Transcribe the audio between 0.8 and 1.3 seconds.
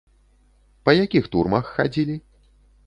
Па якіх